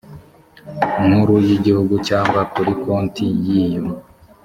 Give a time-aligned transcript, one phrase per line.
[1.05, 3.83] nkuru y igihugu cyangwa kuri konti y iyo